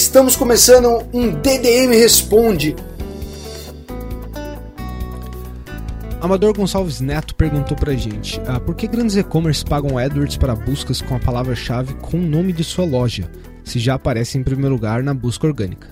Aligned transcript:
Estamos 0.00 0.34
começando 0.34 1.06
um 1.12 1.30
DDM 1.30 1.90
Responde. 1.90 2.74
Amador 6.22 6.56
Gonçalves 6.56 7.02
Neto 7.02 7.34
perguntou 7.34 7.76
pra 7.76 7.92
gente: 7.92 8.40
ah, 8.46 8.58
por 8.58 8.74
que 8.74 8.88
grandes 8.88 9.16
e-commerce 9.16 9.62
pagam 9.62 9.98
AdWords 9.98 10.38
para 10.38 10.56
buscas 10.56 11.02
com 11.02 11.14
a 11.14 11.20
palavra-chave 11.20 11.92
com 11.96 12.16
o 12.16 12.22
nome 12.22 12.54
de 12.54 12.64
sua 12.64 12.86
loja, 12.86 13.30
se 13.62 13.78
já 13.78 13.92
aparece 13.94 14.38
em 14.38 14.42
primeiro 14.42 14.74
lugar 14.74 15.02
na 15.02 15.12
busca 15.12 15.46
orgânica? 15.46 15.88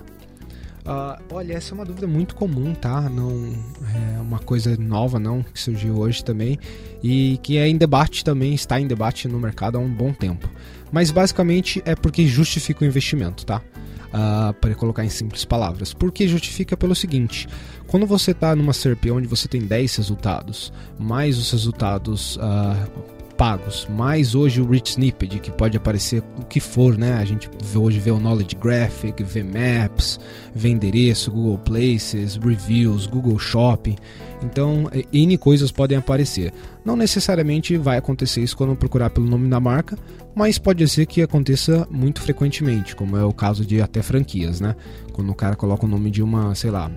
Uh, 0.86 1.22
olha, 1.30 1.52
essa 1.52 1.74
é 1.74 1.74
uma 1.74 1.84
dúvida 1.84 2.06
muito 2.06 2.34
comum, 2.34 2.74
tá? 2.74 3.10
Não 3.10 3.52
é 3.95 4.18
uma 4.22 4.38
coisa 4.38 4.74
nova, 4.78 5.18
não, 5.18 5.42
que 5.42 5.60
surgiu 5.60 5.98
hoje 5.98 6.24
também 6.24 6.59
e 7.02 7.38
que 7.42 7.59
é 7.59 7.68
em 7.68 7.76
debate 7.76 8.24
também, 8.24 8.54
está 8.54 8.80
em 8.80 8.86
debate 8.86 9.28
no 9.28 9.38
mercado 9.38 9.76
há 9.76 9.80
um 9.82 9.92
bom 9.92 10.14
tempo. 10.14 10.48
Mas 10.90 11.10
basicamente 11.10 11.82
é 11.84 11.95
porque 11.95 12.26
justifica 12.26 12.82
o 12.82 12.88
investimento, 12.88 13.45
tá? 13.45 13.60
Uh, 14.08 14.52
para 14.54 14.74
colocar 14.74 15.04
em 15.04 15.08
simples 15.08 15.44
palavras. 15.44 15.92
Porque 15.92 16.28
justifica 16.28 16.76
pelo 16.76 16.95
seguinte: 16.95 17.48
quando 17.87 18.06
você 18.06 18.32
está 18.32 18.54
numa 18.54 18.73
SERP 18.73 19.06
onde 19.10 19.26
você 19.26 19.48
tem 19.48 19.60
10 19.60 19.96
resultados, 19.96 20.73
mais 20.98 21.38
os 21.38 21.50
resultados 21.50 22.37
uh, 22.37 23.18
pagos, 23.38 23.86
mais 23.88 24.34
hoje 24.34 24.60
o 24.60 24.68
Rich 24.68 24.90
Snippet, 24.90 25.38
que 25.38 25.52
pode 25.52 25.76
aparecer 25.76 26.24
o 26.36 26.44
que 26.44 26.58
for, 26.58 26.98
né? 26.98 27.14
A 27.14 27.24
gente 27.24 27.48
hoje 27.72 28.00
vê 28.00 28.10
o 28.10 28.18
Knowledge 28.18 28.56
Graphic, 28.56 29.22
vê 29.22 29.44
Maps, 29.44 30.18
vê 30.52 30.70
endereço, 30.70 31.30
Google 31.30 31.56
Places, 31.59 32.34
Reviews, 32.34 33.06
Google 33.06 33.38
Shopping. 33.38 33.94
Então, 34.42 34.90
N 35.12 35.38
coisas 35.38 35.70
podem 35.70 35.96
aparecer. 35.96 36.52
Não 36.84 36.96
necessariamente 36.96 37.76
vai 37.76 37.96
acontecer 37.96 38.40
isso 38.40 38.56
quando 38.56 38.74
procurar 38.74 39.10
pelo 39.10 39.26
nome 39.26 39.48
da 39.48 39.60
marca, 39.60 39.96
mas 40.34 40.59
pode 40.59 40.86
ser 40.88 41.06
que 41.06 41.22
aconteça 41.22 41.86
muito 41.92 42.20
frequentemente, 42.20 42.96
como 42.96 43.16
é 43.16 43.24
o 43.24 43.32
caso 43.32 43.64
de 43.64 43.80
até 43.80 44.02
franquias, 44.02 44.60
né? 44.60 44.74
Quando 45.12 45.30
o 45.30 45.34
cara 45.34 45.54
coloca 45.54 45.86
o 45.86 45.88
nome 45.88 46.10
de 46.10 46.24
uma, 46.24 46.56
sei 46.56 46.72
lá, 46.72 46.90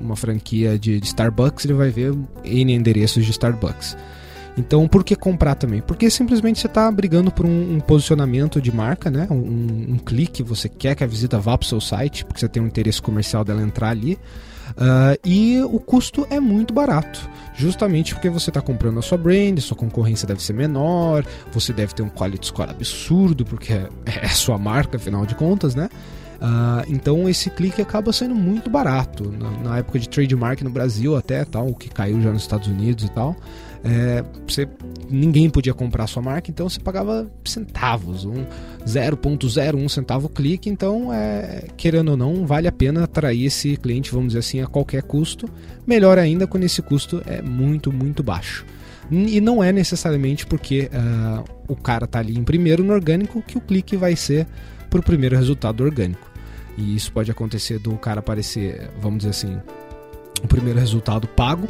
uma 0.00 0.14
franquia 0.14 0.78
de, 0.78 1.00
de 1.00 1.06
Starbucks, 1.06 1.64
ele 1.64 1.74
vai 1.74 1.90
ver 1.90 2.14
N 2.44 2.72
endereços 2.72 3.24
de 3.24 3.32
Starbucks. 3.32 3.96
Então, 4.58 4.88
por 4.88 5.04
que 5.04 5.14
comprar 5.14 5.54
também? 5.54 5.80
Porque 5.80 6.10
simplesmente 6.10 6.58
você 6.58 6.66
está 6.66 6.90
brigando 6.90 7.30
por 7.30 7.46
um, 7.46 7.76
um, 7.76 7.80
posicionamento 7.80 8.60
de 8.60 8.74
marca, 8.74 9.08
né? 9.08 9.28
Um, 9.30 9.94
um, 9.94 9.98
clique, 9.98 10.42
você 10.42 10.68
quer 10.68 10.96
que 10.96 11.04
a 11.04 11.06
visita 11.06 11.38
vá 11.38 11.56
para 11.56 11.64
o 11.64 11.68
seu 11.68 11.80
site, 11.80 12.24
porque 12.24 12.40
você 12.40 12.48
tem 12.48 12.60
um 12.60 12.66
interesse 12.66 13.00
comercial 13.00 13.44
dela 13.44 13.62
entrar 13.62 13.90
ali. 13.90 14.18
Uh, 14.70 15.18
e 15.24 15.60
o 15.62 15.78
custo 15.78 16.26
é 16.28 16.38
muito 16.40 16.74
barato, 16.74 17.28
justamente 17.54 18.14
porque 18.14 18.28
você 18.28 18.50
está 18.50 18.60
comprando 18.60 18.98
a 18.98 19.02
sua 19.02 19.16
brand, 19.16 19.58
sua 19.60 19.76
concorrência 19.76 20.26
deve 20.26 20.42
ser 20.42 20.52
menor, 20.52 21.24
você 21.52 21.72
deve 21.72 21.94
ter 21.94 22.02
um 22.02 22.08
quality 22.08 22.48
score 22.48 22.70
absurdo, 22.70 23.44
porque 23.44 23.72
é, 23.72 23.88
é 24.04 24.26
a 24.26 24.30
sua 24.30 24.58
marca, 24.58 24.96
afinal 24.96 25.24
de 25.24 25.34
contas, 25.36 25.74
né? 25.74 25.88
Uh, 26.40 26.84
então 26.88 27.28
esse 27.28 27.50
clique 27.50 27.82
acaba 27.82 28.12
sendo 28.12 28.34
muito 28.34 28.68
barato. 28.70 29.32
Na, 29.32 29.50
na, 29.70 29.78
época 29.78 29.98
de 29.98 30.08
trademark 30.08 30.62
no 30.62 30.70
Brasil 30.70 31.16
até 31.16 31.44
tal, 31.44 31.74
que 31.74 31.88
caiu 31.88 32.20
já 32.20 32.30
nos 32.30 32.42
Estados 32.42 32.68
Unidos 32.68 33.04
e 33.04 33.10
tal, 33.10 33.36
é, 33.84 34.24
você, 34.46 34.68
ninguém 35.08 35.48
podia 35.48 35.72
comprar 35.72 36.06
sua 36.06 36.22
marca, 36.22 36.50
então 36.50 36.68
você 36.68 36.80
pagava 36.80 37.30
centavos, 37.44 38.24
um 38.24 38.44
0.01 38.84 39.88
centavo 39.88 40.28
clique, 40.28 40.68
então 40.68 41.12
é, 41.12 41.66
querendo 41.76 42.10
ou 42.10 42.16
não, 42.16 42.46
vale 42.46 42.66
a 42.66 42.72
pena 42.72 43.04
atrair 43.04 43.46
esse 43.46 43.76
cliente, 43.76 44.10
vamos 44.10 44.28
dizer 44.28 44.40
assim, 44.40 44.60
a 44.60 44.66
qualquer 44.66 45.02
custo. 45.02 45.48
Melhor 45.86 46.18
ainda 46.18 46.46
quando 46.46 46.64
esse 46.64 46.82
custo 46.82 47.22
é 47.26 47.40
muito, 47.40 47.92
muito 47.92 48.22
baixo. 48.22 48.64
E 49.10 49.40
não 49.40 49.64
é 49.64 49.72
necessariamente 49.72 50.46
porque 50.46 50.90
uh, 50.92 51.44
o 51.66 51.74
cara 51.74 52.04
está 52.04 52.18
ali 52.18 52.36
em 52.36 52.44
primeiro 52.44 52.84
no 52.84 52.92
orgânico 52.92 53.40
que 53.40 53.56
o 53.56 53.60
clique 53.60 53.96
vai 53.96 54.14
ser 54.14 54.46
para 54.90 55.00
o 55.00 55.02
primeiro 55.02 55.34
resultado 55.34 55.82
orgânico. 55.82 56.30
E 56.76 56.94
isso 56.94 57.10
pode 57.10 57.30
acontecer 57.30 57.78
do 57.78 57.96
cara 57.96 58.20
aparecer, 58.20 58.90
vamos 59.00 59.18
dizer 59.18 59.30
assim, 59.30 59.58
o 60.42 60.48
primeiro 60.48 60.78
resultado 60.78 61.26
pago, 61.26 61.68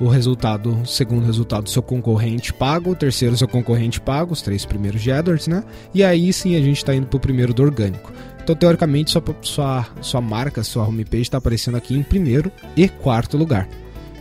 o 0.00 0.08
resultado, 0.08 0.80
segundo 0.86 1.26
resultado, 1.26 1.68
seu 1.68 1.82
concorrente 1.82 2.52
pago, 2.54 2.92
o 2.92 2.96
terceiro, 2.96 3.36
seu 3.36 3.46
concorrente 3.46 4.00
pago, 4.00 4.32
os 4.32 4.40
três 4.40 4.64
primeiros 4.64 5.02
de 5.02 5.12
AdWords, 5.12 5.46
né? 5.46 5.62
E 5.92 6.02
aí 6.02 6.32
sim 6.32 6.56
a 6.56 6.60
gente 6.60 6.78
está 6.78 6.94
indo 6.94 7.06
para 7.06 7.18
o 7.18 7.20
primeiro 7.20 7.52
do 7.52 7.62
orgânico. 7.62 8.10
Então, 8.42 8.56
teoricamente, 8.56 9.10
sua, 9.10 9.22
sua, 9.42 9.86
sua 10.00 10.20
marca, 10.20 10.64
sua 10.64 10.86
homepage 10.86 11.22
está 11.22 11.38
aparecendo 11.38 11.76
aqui 11.76 11.94
em 11.94 12.02
primeiro 12.02 12.50
e 12.74 12.88
quarto 12.88 13.36
lugar. 13.36 13.68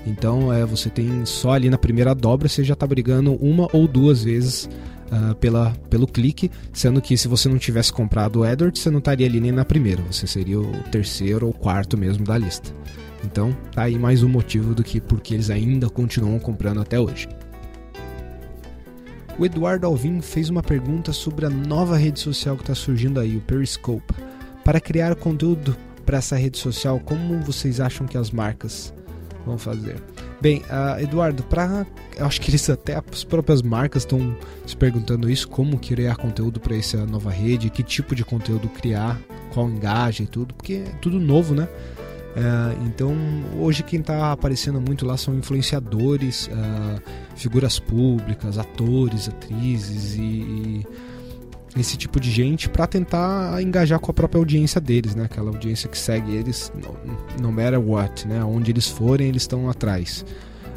Então, 0.06 0.52
é, 0.52 0.66
você 0.66 0.90
tem 0.90 1.26
só 1.26 1.52
ali 1.52 1.70
na 1.70 1.78
primeira 1.78 2.14
dobra, 2.14 2.50
você 2.50 2.64
já 2.64 2.74
está 2.74 2.86
brigando 2.86 3.34
uma 3.36 3.68
ou 3.72 3.88
duas 3.88 4.24
vezes 4.24 4.70
uh, 5.12 5.36
pela, 5.36 5.74
pelo 5.90 6.08
clique, 6.08 6.52
sendo 6.74 7.02
que 7.02 7.16
se 7.18 7.28
você 7.28 7.48
não 7.48 7.58
tivesse 7.58 7.94
comprado 7.94 8.40
o 8.40 8.44
AdWords, 8.44 8.82
você 8.82 8.90
não 8.90 9.00
estaria 9.00 9.26
ali 9.26 9.40
nem 9.40 9.52
na 9.52 9.66
primeira, 9.66 10.02
você 10.04 10.28
seria 10.28 10.60
o 10.60 10.72
terceiro 10.92 11.48
ou 11.48 11.54
quarto 11.54 11.98
mesmo 11.98 12.26
da 12.26 12.38
lista. 12.38 12.74
Então, 13.24 13.56
tá 13.74 13.84
aí 13.84 13.98
mais 13.98 14.24
um 14.24 14.30
motivo 14.30 14.74
do 14.74 14.84
que 14.84 15.02
porque 15.02 15.34
eles 15.34 15.50
ainda 15.50 15.90
continuam 15.90 16.40
comprando 16.40 16.82
até 16.82 17.00
hoje. 17.00 17.28
O 19.38 19.46
Eduardo 19.46 19.88
Alvim 19.88 20.20
fez 20.22 20.50
uma 20.50 20.62
pergunta 20.62 21.14
sobre 21.14 21.46
a 21.46 21.50
nova 21.50 21.96
rede 21.96 22.20
social 22.20 22.56
que 22.56 22.64
está 22.64 22.76
surgindo 22.76 23.20
aí, 23.20 23.38
o 23.38 23.42
Periscope. 23.42 24.14
Para 24.64 24.82
criar 24.82 25.16
conteúdo 25.16 25.76
para 26.06 26.18
essa 26.18 26.36
rede 26.36 26.58
social, 26.58 27.00
como 27.00 27.40
vocês 27.40 27.80
acham 27.80 28.06
que 28.06 28.18
as 28.18 28.32
marcas 28.32 28.94
vão 29.46 29.58
fazer? 29.58 29.96
Bem, 30.42 30.60
uh, 30.64 31.00
Eduardo, 31.02 31.44
para 31.44 31.86
eu 32.18 32.26
acho 32.26 32.42
que 32.42 32.50
eles 32.50 32.70
até 32.70 32.96
as 32.96 33.24
próprias 33.24 33.62
marcas 33.62 34.04
estão 34.04 34.36
se 34.66 34.76
perguntando 34.76 35.30
isso, 35.30 35.48
como 35.48 35.80
criar 35.80 36.18
conteúdo 36.18 36.60
para 36.60 36.76
essa 36.76 37.06
nova 37.06 37.32
rede, 37.32 37.70
que 37.70 37.82
tipo 37.82 38.14
de 38.14 38.26
conteúdo 38.26 38.68
criar, 38.68 39.20
qual 39.54 39.70
engaja 39.70 40.24
e 40.24 40.28
tudo, 40.28 40.54
porque 40.54 40.84
é 40.86 40.92
tudo 41.02 41.20
novo, 41.20 41.56
né? 41.56 41.68
Uh, 42.30 42.86
então, 42.86 43.16
hoje 43.60 43.82
quem 43.84 44.00
está 44.00 44.32
aparecendo 44.32 44.80
muito 44.80 45.06
lá 45.06 45.18
são 45.18 45.34
influenciadores, 45.36 46.48
uh, 46.48 47.02
figuras 47.36 47.80
públicas, 47.80 48.58
atores, 48.58 49.28
atrizes 49.28 50.16
e, 50.16 50.22
e 50.22 50.88
esse 51.78 51.98
tipo 51.98 52.20
de 52.20 52.32
gente 52.32 52.70
para 52.70 52.88
tentar 52.88 53.62
engajar 53.62 54.00
com 54.00 54.12
a 54.12 54.14
própria 54.14 54.40
audiência 54.40 54.80
deles, 54.80 55.16
né? 55.16 55.26
Aquela 55.26 55.50
audiência 55.50 55.90
que 55.90 55.98
segue 55.98 56.36
eles 56.36 56.72
no, 56.76 57.42
no 57.42 57.52
matter 57.52 57.80
what, 57.80 58.28
né? 58.28 58.44
Onde 58.44 58.72
eles 58.72 58.88
forem, 58.88 59.28
eles 59.28 59.44
estão 59.44 59.70
atrás. 59.70 60.26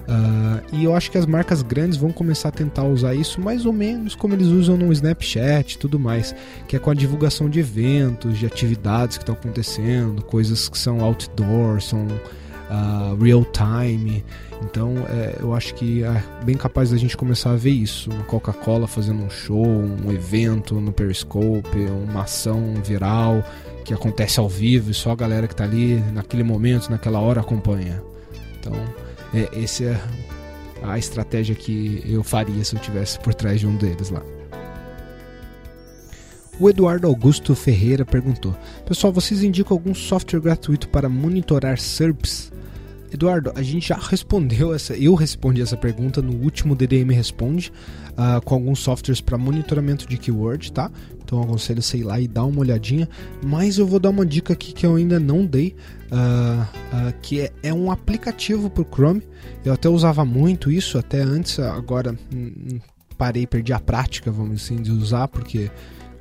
Uh, 0.08 0.60
e 0.72 0.84
eu 0.84 0.96
acho 0.96 1.10
que 1.10 1.18
as 1.18 1.26
marcas 1.26 1.62
grandes 1.62 1.96
vão 1.96 2.10
começar 2.10 2.48
a 2.48 2.52
tentar 2.52 2.82
usar 2.84 3.14
isso 3.14 3.40
mais 3.40 3.64
ou 3.64 3.72
menos 3.72 4.16
como 4.16 4.34
eles 4.34 4.48
usam 4.48 4.76
no 4.76 4.92
Snapchat 4.92 5.74
e 5.74 5.78
tudo 5.78 5.98
mais, 5.98 6.34
que 6.66 6.74
é 6.74 6.78
com 6.78 6.90
a 6.90 6.94
divulgação 6.94 7.48
de 7.48 7.60
eventos, 7.60 8.36
de 8.36 8.44
atividades 8.44 9.16
que 9.16 9.22
estão 9.22 9.34
acontecendo, 9.34 10.22
coisas 10.24 10.68
que 10.68 10.76
são 10.76 11.00
outdoor, 11.02 11.80
são 11.80 12.06
uh, 12.06 13.22
real 13.22 13.44
time. 13.44 14.24
Então 14.62 14.94
é, 15.08 15.38
eu 15.40 15.54
acho 15.54 15.74
que 15.74 16.04
é 16.04 16.22
bem 16.44 16.56
capaz 16.56 16.90
da 16.90 16.96
gente 16.96 17.16
começar 17.16 17.50
a 17.50 17.56
ver 17.56 17.70
isso. 17.70 18.10
Uma 18.10 18.24
Coca-Cola 18.24 18.86
fazendo 18.86 19.22
um 19.22 19.30
show, 19.30 19.66
um 19.66 20.12
evento 20.12 20.80
no 20.80 20.92
Periscope, 20.92 21.78
uma 22.08 22.22
ação 22.22 22.74
viral 22.84 23.44
que 23.84 23.92
acontece 23.92 24.38
ao 24.38 24.48
vivo 24.48 24.90
e 24.90 24.94
só 24.94 25.10
a 25.10 25.16
galera 25.16 25.48
que 25.48 25.54
está 25.54 25.64
ali 25.64 25.96
naquele 26.12 26.44
momento, 26.44 26.90
naquela 26.90 27.18
hora 27.20 27.40
acompanha. 27.40 28.02
Então 28.58 28.72
é, 29.34 29.62
essa 29.62 29.84
é 29.84 30.00
a 30.82 30.98
estratégia 30.98 31.54
que 31.54 32.02
eu 32.06 32.22
faria 32.22 32.64
se 32.64 32.74
eu 32.74 32.80
tivesse 32.80 33.18
por 33.20 33.34
trás 33.34 33.60
de 33.60 33.66
um 33.66 33.76
deles 33.76 34.10
lá. 34.10 34.22
O 36.60 36.68
Eduardo 36.68 37.06
Augusto 37.06 37.54
Ferreira 37.54 38.04
perguntou: 38.04 38.54
Pessoal, 38.86 39.12
vocês 39.12 39.42
indicam 39.42 39.74
algum 39.74 39.94
software 39.94 40.40
gratuito 40.40 40.88
para 40.88 41.08
monitorar 41.08 41.78
SERPs? 41.78 42.51
Eduardo, 43.12 43.52
a 43.54 43.62
gente 43.62 43.88
já 43.88 43.96
respondeu 43.96 44.72
essa, 44.74 44.94
eu 44.96 45.14
respondi 45.14 45.60
essa 45.60 45.76
pergunta 45.76 46.22
no 46.22 46.32
último 46.32 46.74
DDM 46.74 47.12
Responde, 47.12 47.70
uh, 48.12 48.40
com 48.42 48.54
alguns 48.54 48.80
softwares 48.80 49.20
para 49.20 49.36
monitoramento 49.36 50.08
de 50.08 50.16
keyword, 50.16 50.72
tá? 50.72 50.90
Então 51.22 51.42
aconselho 51.42 51.82
sei 51.82 52.02
lá 52.02 52.18
e 52.18 52.26
dar 52.26 52.44
uma 52.44 52.60
olhadinha. 52.60 53.08
Mas 53.44 53.76
eu 53.76 53.86
vou 53.86 54.00
dar 54.00 54.10
uma 54.10 54.24
dica 54.24 54.54
aqui 54.54 54.72
que 54.72 54.86
eu 54.86 54.96
ainda 54.96 55.20
não 55.20 55.44
dei, 55.44 55.76
uh, 56.10 56.62
uh, 56.62 57.14
que 57.20 57.42
é, 57.42 57.52
é, 57.62 57.74
um 57.74 57.90
aplicativo 57.90 58.70
para 58.70 58.82
o 58.82 58.86
Chrome. 58.90 59.22
Eu 59.62 59.74
até 59.74 59.90
usava 59.90 60.24
muito 60.24 60.70
isso 60.70 60.96
até 60.96 61.20
antes, 61.20 61.58
agora 61.58 62.18
parei, 63.18 63.46
perdi 63.46 63.72
a 63.72 63.78
prática, 63.78 64.30
vamos 64.30 64.62
assim, 64.62 64.76
de 64.76 64.90
usar, 64.90 65.28
porque 65.28 65.70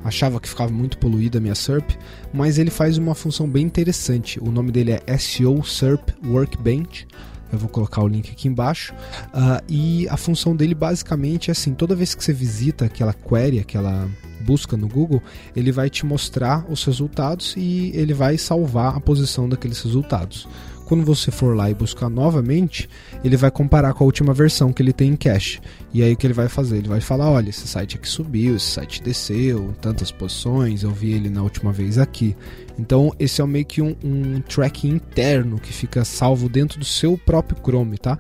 achava 0.04 0.40
que 0.40 0.48
ficava 0.48 0.72
muito 0.72 0.98
poluída 0.98 1.38
a 1.38 1.42
minha 1.42 1.56
SERP, 1.56 1.92
mas 2.34 2.58
ele 2.58 2.72
faz 2.72 2.98
uma 2.98 3.16
função 3.16 3.50
bem 3.50 3.66
interessante. 3.66 4.40
O 4.40 4.52
nome 4.52 4.72
dele 4.72 5.00
é 5.06 5.18
SEO 5.18 5.64
SERP 5.64 6.10
Workbench. 6.26 7.08
Eu 7.52 7.60
vou 7.60 7.70
colocar 7.70 8.02
o 8.02 8.08
link 8.08 8.32
aqui 8.32 8.48
embaixo. 8.48 8.94
Uh, 9.28 9.62
e 9.68 10.08
a 10.08 10.16
função 10.16 10.56
dele 10.56 10.74
basicamente 10.74 11.50
é 11.50 11.52
assim: 11.52 11.74
toda 11.74 11.96
vez 11.96 12.16
que 12.16 12.24
você 12.24 12.32
visita 12.32 12.86
aquela 12.86 13.14
query, 13.14 13.60
aquela 13.60 14.08
busca 14.42 14.76
no 14.76 14.88
Google, 14.88 15.22
ele 15.56 15.72
vai 15.72 15.90
te 15.90 16.06
mostrar 16.06 16.66
os 16.70 16.84
resultados 16.84 17.56
e 17.56 17.92
ele 17.94 18.14
vai 18.14 18.38
salvar 18.38 18.98
a 18.98 19.00
posição 19.00 19.48
daqueles 19.48 19.82
resultados 19.82 20.48
quando 20.92 21.06
você 21.06 21.32
for 21.32 21.56
lá 21.56 21.70
e 21.70 21.74
buscar 21.74 22.10
novamente, 22.10 22.90
ele 23.24 23.38
vai 23.38 23.50
comparar 23.50 23.94
com 23.94 24.04
a 24.04 24.06
última 24.06 24.34
versão 24.34 24.74
que 24.74 24.84
ele 24.84 24.92
tem 24.92 25.12
em 25.12 25.16
cache. 25.16 25.62
E 25.94 26.04
aí 26.04 26.12
o 26.12 26.18
que 26.18 26.28
ele 26.28 26.34
vai 26.34 26.50
fazer? 26.50 26.80
Ele 26.80 26.90
vai 26.90 27.00
falar: 27.00 27.32
olha, 27.32 27.50
esse 27.50 27.66
site 27.66 27.96
aqui 27.96 28.10
subiu, 28.10 28.58
esse 28.58 28.72
site 28.72 29.02
desceu, 29.02 29.74
tantas 29.80 30.12
posições, 30.12 30.84
eu 30.84 30.92
vi 30.92 31.14
ele 31.14 31.30
na 31.30 31.42
última 31.44 31.72
vez 31.72 31.98
aqui. 31.98 32.36
Então, 32.78 33.16
esse 33.18 33.42
é 33.42 33.46
meio 33.46 33.64
que 33.64 33.82
um, 33.82 33.96
um 34.04 34.42
tracking 34.42 34.90
interno 34.90 35.60
que 35.60 35.72
fica 35.72 36.04
salvo 36.04 36.50
dentro 36.50 36.78
do 36.78 36.84
seu 36.84 37.18
próprio 37.18 37.58
Chrome, 37.64 37.98
tá? 37.98 38.20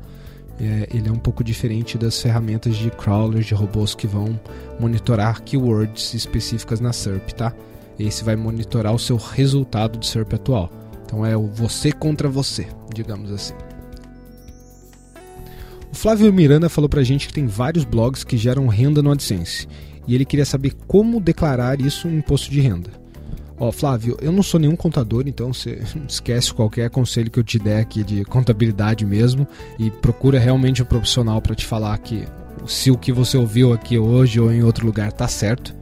É, 0.61 0.87
ele 0.95 1.09
é 1.09 1.11
um 1.11 1.17
pouco 1.17 1.43
diferente 1.43 1.97
das 1.97 2.21
ferramentas 2.21 2.75
de 2.75 2.91
crawlers, 2.91 3.47
de 3.47 3.55
robôs 3.55 3.95
que 3.95 4.05
vão 4.05 4.39
monitorar 4.79 5.41
keywords 5.41 6.13
específicas 6.13 6.79
na 6.79 6.93
SERP, 6.93 7.31
tá? 7.31 7.51
Esse 7.97 8.23
vai 8.23 8.35
monitorar 8.35 8.93
o 8.93 8.99
seu 8.99 9.17
resultado 9.17 9.97
de 9.97 10.05
SERP 10.05 10.35
atual. 10.35 10.69
Então 11.03 11.25
é 11.25 11.35
o 11.35 11.47
você 11.47 11.91
contra 11.91 12.29
você, 12.29 12.67
digamos 12.93 13.31
assim. 13.31 13.55
O 15.91 15.95
Flávio 15.95 16.31
Miranda 16.31 16.69
falou 16.69 16.87
pra 16.87 17.03
gente 17.03 17.27
que 17.27 17.33
tem 17.33 17.47
vários 17.47 17.83
blogs 17.83 18.23
que 18.23 18.37
geram 18.37 18.67
renda 18.67 19.01
no 19.01 19.11
AdSense 19.11 19.67
e 20.07 20.13
ele 20.13 20.25
queria 20.25 20.45
saber 20.45 20.73
como 20.87 21.19
declarar 21.19 21.81
isso 21.81 22.07
em 22.07 22.17
imposto 22.17 22.51
de 22.51 22.61
renda. 22.61 22.91
Ó, 23.63 23.71
Flávio, 23.71 24.17
eu 24.19 24.31
não 24.31 24.41
sou 24.41 24.59
nenhum 24.59 24.75
contador, 24.75 25.25
então 25.27 25.53
você 25.53 25.83
esquece 26.09 26.51
qualquer 26.51 26.89
conselho 26.89 27.29
que 27.29 27.37
eu 27.37 27.43
te 27.43 27.59
der 27.59 27.79
aqui 27.79 28.03
de 28.03 28.25
contabilidade 28.25 29.05
mesmo 29.05 29.47
e 29.77 29.91
procura 29.91 30.39
realmente 30.39 30.81
um 30.81 30.85
profissional 30.85 31.39
para 31.39 31.53
te 31.53 31.63
falar 31.63 31.95
que 31.99 32.27
se 32.65 32.89
o 32.89 32.97
que 32.97 33.11
você 33.11 33.37
ouviu 33.37 33.71
aqui 33.71 33.99
hoje 33.99 34.39
ou 34.39 34.51
em 34.51 34.63
outro 34.63 34.83
lugar 34.83 35.11
tá 35.11 35.27
certo. 35.27 35.75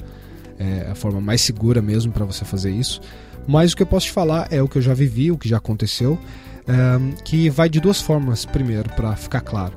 É 0.60 0.90
a 0.92 0.96
forma 0.96 1.22
mais 1.22 1.40
segura 1.40 1.82
mesmo 1.82 2.12
para 2.12 2.26
você 2.26 2.44
fazer 2.44 2.70
isso. 2.70 3.00
Mas 3.48 3.72
o 3.72 3.78
que 3.78 3.84
eu 3.84 3.88
posso 3.88 4.08
te 4.08 4.12
falar 4.12 4.50
é 4.52 4.62
o 4.62 4.68
que 4.68 4.78
eu 4.78 4.82
já 4.82 4.94
vivi, 4.94 5.32
o 5.32 5.38
que 5.38 5.48
já 5.48 5.56
aconteceu, 5.56 6.20
um, 6.68 7.12
que 7.24 7.50
vai 7.50 7.70
de 7.70 7.80
duas 7.80 8.02
formas, 8.02 8.44
primeiro, 8.44 8.90
para 8.90 9.16
ficar 9.16 9.40
claro. 9.40 9.74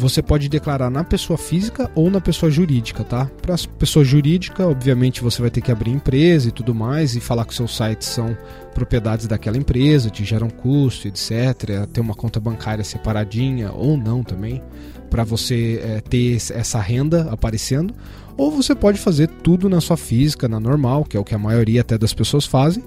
Você 0.00 0.22
pode 0.22 0.48
declarar 0.48 0.88
na 0.88 1.04
pessoa 1.04 1.36
física 1.36 1.90
ou 1.94 2.10
na 2.10 2.22
pessoa 2.22 2.50
jurídica, 2.50 3.04
tá? 3.04 3.30
Para 3.42 3.54
pessoa 3.78 4.02
jurídica, 4.02 4.66
obviamente 4.66 5.20
você 5.20 5.42
vai 5.42 5.50
ter 5.50 5.60
que 5.60 5.70
abrir 5.70 5.90
empresa 5.90 6.48
e 6.48 6.50
tudo 6.50 6.74
mais 6.74 7.14
e 7.14 7.20
falar 7.20 7.44
que 7.44 7.54
seus 7.54 7.76
sites 7.76 8.08
são 8.08 8.34
propriedades 8.74 9.26
daquela 9.26 9.58
empresa, 9.58 10.08
te 10.08 10.24
geram 10.24 10.48
custo, 10.48 11.06
etc. 11.06 11.86
Ter 11.92 12.00
uma 12.00 12.14
conta 12.14 12.40
bancária 12.40 12.82
separadinha 12.82 13.72
ou 13.72 13.94
não 13.98 14.22
também, 14.22 14.62
para 15.10 15.22
você 15.22 15.78
é, 15.84 16.00
ter 16.00 16.36
essa 16.54 16.80
renda 16.80 17.28
aparecendo 17.30 17.94
ou 18.38 18.50
você 18.50 18.74
pode 18.74 18.98
fazer 18.98 19.28
tudo 19.28 19.68
na 19.68 19.82
sua 19.82 19.98
física, 19.98 20.48
na 20.48 20.58
normal, 20.58 21.04
que 21.04 21.14
é 21.14 21.20
o 21.20 21.24
que 21.24 21.34
a 21.34 21.38
maioria 21.38 21.82
até 21.82 21.98
das 21.98 22.14
pessoas 22.14 22.46
fazem. 22.46 22.82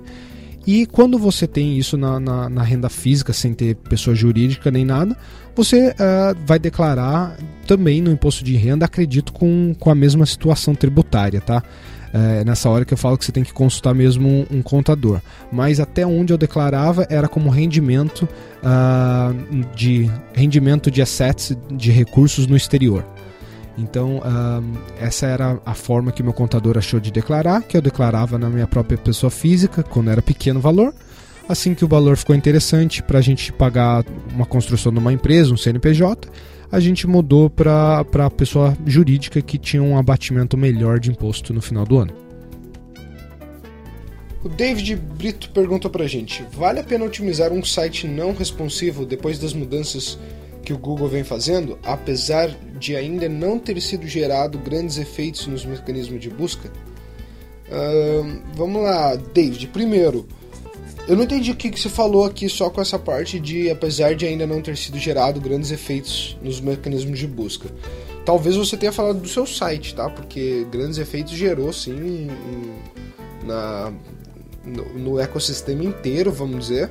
E 0.65 0.85
quando 0.85 1.17
você 1.17 1.45
tem 1.45 1.77
isso 1.77 1.97
na, 1.97 2.19
na, 2.19 2.49
na 2.49 2.63
renda 2.63 2.89
física, 2.89 3.33
sem 3.33 3.53
ter 3.53 3.75
pessoa 3.75 4.15
jurídica 4.15 4.71
nem 4.71 4.85
nada, 4.85 5.17
você 5.55 5.89
uh, 5.89 6.37
vai 6.45 6.57
declarar 6.57 7.37
também 7.67 8.01
no 8.01 8.11
imposto 8.11 8.43
de 8.43 8.55
renda, 8.55 8.85
acredito, 8.85 9.33
com, 9.33 9.75
com 9.77 9.89
a 9.89 9.95
mesma 9.95 10.25
situação 10.25 10.73
tributária, 10.73 11.41
tá? 11.41 11.61
É 12.13 12.43
nessa 12.43 12.69
hora 12.69 12.85
que 12.85 12.93
eu 12.93 12.97
falo 12.97 13.17
que 13.17 13.25
você 13.25 13.31
tem 13.31 13.43
que 13.43 13.51
consultar 13.51 13.95
mesmo 13.95 14.29
um, 14.29 14.57
um 14.57 14.61
contador. 14.61 15.19
Mas 15.51 15.79
até 15.79 16.05
onde 16.05 16.31
eu 16.31 16.37
declarava 16.37 17.07
era 17.09 17.27
como 17.27 17.49
rendimento 17.49 18.29
uh, 18.61 19.75
de 19.75 20.07
rendimento 20.31 20.91
de 20.91 21.01
assets, 21.01 21.57
de 21.71 21.91
recursos 21.91 22.45
no 22.45 22.55
exterior. 22.55 23.03
Então, 23.77 24.21
essa 24.99 25.25
era 25.25 25.59
a 25.65 25.73
forma 25.73 26.11
que 26.11 26.21
meu 26.21 26.33
contador 26.33 26.77
achou 26.77 26.99
de 26.99 27.11
declarar, 27.11 27.63
que 27.63 27.75
eu 27.75 27.81
declarava 27.81 28.37
na 28.37 28.49
minha 28.49 28.67
própria 28.67 28.97
pessoa 28.97 29.31
física, 29.31 29.81
quando 29.81 30.11
era 30.11 30.21
pequeno 30.21 30.59
valor. 30.59 30.93
Assim 31.49 31.73
que 31.73 31.83
o 31.83 31.87
valor 31.87 32.15
ficou 32.15 32.35
interessante 32.35 33.03
para 33.03 33.19
a 33.19 33.21
gente 33.21 33.51
pagar 33.51 34.05
uma 34.33 34.45
construção 34.45 34.93
de 34.93 34.99
uma 34.99 35.11
empresa, 35.11 35.53
um 35.53 35.57
CNPJ, 35.57 36.29
a 36.71 36.79
gente 36.79 37.05
mudou 37.05 37.49
para 37.49 37.99
a 37.99 38.29
pessoa 38.29 38.77
jurídica 38.85 39.41
que 39.41 39.57
tinha 39.57 39.83
um 39.83 39.97
abatimento 39.97 40.55
melhor 40.55 40.99
de 40.99 41.11
imposto 41.11 41.53
no 41.53 41.61
final 41.61 41.85
do 41.85 41.97
ano. 41.97 42.13
O 44.43 44.49
David 44.49 44.95
Brito 44.95 45.49
pergunta 45.51 45.89
para 45.89 46.03
a 46.03 46.07
gente: 46.07 46.45
vale 46.53 46.79
a 46.79 46.83
pena 46.83 47.05
otimizar 47.05 47.51
um 47.51 47.63
site 47.63 48.07
não 48.07 48.33
responsivo 48.33 49.05
depois 49.05 49.39
das 49.39 49.53
mudanças 49.53 50.17
que 50.63 50.73
o 50.73 50.77
Google 50.77 51.07
vem 51.07 51.23
fazendo, 51.23 51.77
apesar 51.83 52.49
de 52.79 52.95
ainda 52.95 53.27
não 53.27 53.59
ter 53.59 53.79
sido 53.81 54.07
gerado 54.07 54.57
grandes 54.57 54.97
efeitos 54.97 55.45
nos 55.45 55.65
mecanismos 55.65 56.21
de 56.21 56.29
busca? 56.29 56.71
Uh, 57.67 58.41
vamos 58.55 58.81
lá, 58.81 59.15
David. 59.15 59.67
Primeiro, 59.67 60.25
eu 61.07 61.15
não 61.17 61.23
entendi 61.23 61.51
o 61.51 61.55
que, 61.55 61.69
que 61.69 61.79
você 61.79 61.89
falou 61.89 62.23
aqui 62.23 62.47
só 62.47 62.69
com 62.69 62.79
essa 62.79 62.97
parte 62.97 63.39
de 63.39 63.69
apesar 63.69 64.15
de 64.15 64.25
ainda 64.25 64.47
não 64.47 64.61
ter 64.61 64.77
sido 64.77 64.97
gerado 64.97 65.41
grandes 65.41 65.69
efeitos 65.69 66.37
nos 66.41 66.61
mecanismos 66.61 67.19
de 67.19 67.27
busca. 67.27 67.69
Talvez 68.25 68.55
você 68.55 68.77
tenha 68.77 68.91
falado 68.91 69.19
do 69.19 69.27
seu 69.27 69.45
site, 69.45 69.93
tá? 69.93 70.09
Porque 70.09 70.65
grandes 70.71 70.97
efeitos 70.97 71.33
gerou 71.33 71.73
sim 71.73 72.27
na, 73.43 73.91
no, 74.65 74.97
no 74.97 75.19
ecossistema 75.19 75.83
inteiro, 75.83 76.31
vamos 76.31 76.67
dizer 76.67 76.89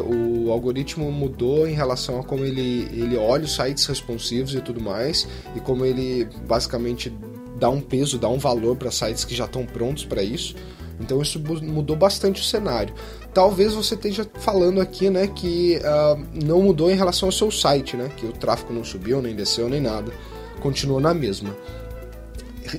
o 0.00 0.50
algoritmo 0.52 1.10
mudou 1.10 1.66
em 1.66 1.72
relação 1.72 2.20
a 2.20 2.22
como 2.22 2.44
ele, 2.44 2.88
ele 2.92 3.16
olha 3.16 3.44
os 3.44 3.54
sites 3.54 3.84
responsivos 3.86 4.54
e 4.54 4.60
tudo 4.60 4.80
mais, 4.80 5.26
e 5.56 5.60
como 5.60 5.84
ele 5.84 6.28
basicamente 6.46 7.12
dá 7.58 7.68
um 7.68 7.80
peso, 7.80 8.18
dá 8.18 8.28
um 8.28 8.38
valor 8.38 8.76
para 8.76 8.90
sites 8.90 9.24
que 9.24 9.34
já 9.34 9.44
estão 9.44 9.66
prontos 9.66 10.04
para 10.04 10.22
isso. 10.22 10.54
Então 11.00 11.20
isso 11.20 11.40
mudou 11.40 11.96
bastante 11.96 12.40
o 12.40 12.44
cenário. 12.44 12.94
Talvez 13.34 13.74
você 13.74 13.94
esteja 13.94 14.28
falando 14.34 14.80
aqui, 14.80 15.10
né, 15.10 15.26
que 15.26 15.78
uh, 15.78 16.44
não 16.44 16.62
mudou 16.62 16.90
em 16.90 16.94
relação 16.94 17.28
ao 17.28 17.32
seu 17.32 17.50
site, 17.50 17.96
né, 17.96 18.10
que 18.16 18.26
o 18.26 18.32
tráfego 18.32 18.72
não 18.72 18.84
subiu, 18.84 19.20
nem 19.20 19.34
desceu, 19.34 19.68
nem 19.68 19.80
nada, 19.80 20.12
continuou 20.60 21.00
na 21.00 21.12
mesma. 21.12 21.56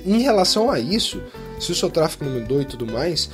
Em 0.06 0.22
relação 0.22 0.70
a 0.70 0.80
isso, 0.80 1.20
se 1.64 1.72
o 1.72 1.74
seu 1.74 1.90
tráfego 1.90 2.24
não 2.24 2.40
mudou 2.40 2.60
e 2.60 2.64
tudo 2.64 2.86
mais, 2.86 3.30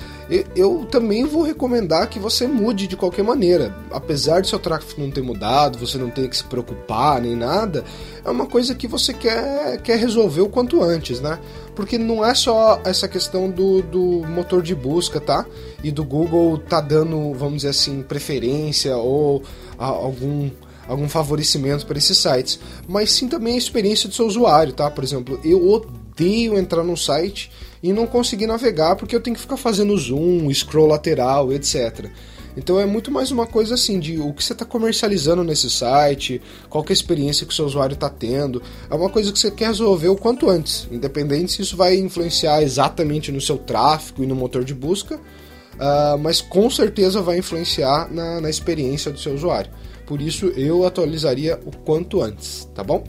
eu, 0.55 0.87
também 0.91 1.25
vou 1.25 1.43
recomendar 1.43 2.09
que 2.09 2.19
você 2.19 2.47
mude 2.47 2.87
de 2.87 2.97
qualquer 2.97 3.23
maneira. 3.23 3.75
Apesar 3.91 4.41
de 4.41 4.49
seu 4.49 4.59
tráfego 4.59 5.01
não 5.01 5.11
ter 5.11 5.23
mudado, 5.23 5.79
você 5.79 5.99
não 5.99 6.11
ter 6.11 6.29
que 6.29 6.37
se 6.37 6.45
preocupar 6.45 7.21
nem 7.21 7.35
nada, 7.35 7.85
é 8.25 8.31
uma 8.31 8.47
coisa 8.47 8.75
que 8.75 8.87
você 8.87 9.13
quer, 9.13 9.81
quer 9.83 9.99
resolver 9.99 10.43
o 10.43 10.49
quanto 10.49 10.83
antes, 10.83 11.21
né? 11.21 11.39
Porque 11.75 11.99
não 11.99 12.25
é 12.25 12.35
só 12.35 12.81
essa 12.85 13.09
questão 13.09 13.51
do, 13.51 13.83
do 13.83 14.27
motor 14.29 14.63
de 14.63 14.75
busca, 14.75 15.21
tá? 15.21 15.45
E 15.83 15.91
do 15.91 16.05
Google 16.05 16.59
tá 16.59 16.81
dando, 16.81 17.33
vamos 17.35 17.57
dizer 17.57 17.71
assim, 17.71 18.03
preferência 18.03 18.97
ou 18.97 19.43
a, 19.79 19.87
algum 19.87 20.51
algum 20.89 21.09
favorecimento 21.09 21.87
para 21.87 21.99
esses 21.99 22.19
sites, 22.19 22.59
mas 22.89 23.13
sim 23.13 23.29
também 23.29 23.55
a 23.55 23.59
experiência 23.59 24.09
do 24.09 24.15
seu 24.15 24.27
usuário, 24.27 24.73
tá? 24.73 24.91
Por 24.91 25.05
exemplo, 25.05 25.39
eu 25.45 25.71
odeio 25.71 26.00
entrar 26.29 26.83
num 26.83 26.97
site 26.97 27.51
e 27.83 27.93
não 27.93 28.07
conseguir 28.07 28.47
navegar 28.47 28.97
porque 28.97 29.15
eu 29.15 29.21
tenho 29.21 29.35
que 29.35 29.43
ficar 29.43 29.57
fazendo 29.57 29.97
zoom, 29.97 30.53
scroll 30.53 30.87
lateral, 30.87 31.53
etc. 31.53 32.11
Então 32.57 32.81
é 32.81 32.87
muito 32.87 33.11
mais 33.11 33.31
uma 33.31 33.47
coisa 33.47 33.75
assim 33.75 33.99
de 33.99 34.19
o 34.19 34.33
que 34.33 34.43
você 34.43 34.53
está 34.53 34.65
comercializando 34.65 35.45
nesse 35.45 35.71
site, 35.71 36.43
qual 36.69 36.85
é 36.85 36.91
a 36.91 36.93
experiência 36.93 37.47
que 37.47 37.53
o 37.53 37.57
seu 37.57 37.65
usuário 37.65 37.95
está 37.95 38.09
tendo. 38.09 38.63
É 38.91 38.95
uma 38.95 39.09
coisa 39.09 39.33
que 39.33 39.39
você 39.39 39.51
quer 39.51 39.69
resolver 39.69 40.09
o 40.09 40.17
quanto 40.17 40.49
antes, 40.51 40.89
independente 40.91 41.53
se 41.53 41.63
isso 41.63 41.77
vai 41.77 41.97
influenciar 41.97 42.63
exatamente 42.63 43.31
no 43.31 43.41
seu 43.41 43.57
tráfego 43.57 44.25
e 44.25 44.27
no 44.27 44.35
motor 44.35 44.65
de 44.65 44.75
busca, 44.75 45.17
uh, 45.17 46.19
mas 46.21 46.41
com 46.41 46.69
certeza 46.69 47.23
vai 47.23 47.39
influenciar 47.39 48.13
na, 48.13 48.41
na 48.41 48.51
experiência 48.51 49.11
do 49.11 49.19
seu 49.19 49.35
usuário. 49.35 49.71
Por 50.05 50.21
isso 50.21 50.47
eu 50.57 50.85
atualizaria 50.85 51.61
o 51.65 51.71
quanto 51.71 52.21
antes, 52.21 52.69
tá 52.75 52.83
bom? 52.83 53.05